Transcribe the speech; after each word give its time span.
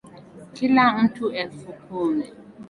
Kila 0.53 0.97
mtu 0.97 1.31
elfu 1.31 1.73
kumi 1.73 2.31